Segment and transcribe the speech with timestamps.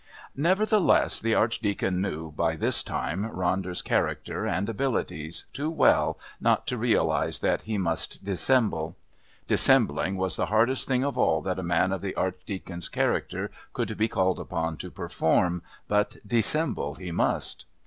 [0.35, 6.77] Nevertheless the Archdeacon knew, by this time, Ronder's character and abilities too well not to
[6.79, 8.95] realise that he must dissemble.
[9.45, 13.95] Dissembling was the hardest thing of all that a man of the Archdeacon's character could
[13.95, 17.65] be called upon to perform, but dissemble he must.